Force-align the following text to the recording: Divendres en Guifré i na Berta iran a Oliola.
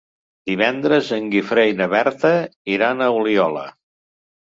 Divendres 0.51 1.11
en 1.19 1.27
Guifré 1.35 1.67
i 1.73 1.77
na 1.83 1.89
Berta 1.93 2.35
iran 2.79 3.01
a 3.11 3.15
Oliola. 3.23 3.71